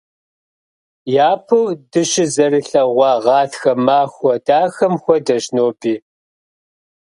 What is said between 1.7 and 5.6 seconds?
дыщызэрылъэгъуа гъатхэ махуэ дахэм хуэдэщ